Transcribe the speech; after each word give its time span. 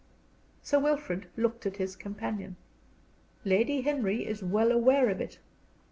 Sir 0.63 0.79
Wilfrid 0.79 1.29
looked 1.37 1.67
at 1.67 1.77
his 1.77 1.95
companion. 1.95 2.55
"Lady 3.45 3.81
Henry 3.81 4.25
is 4.25 4.41
well 4.41 4.71
aware 4.71 5.09
of 5.09 5.21
it." 5.21 5.37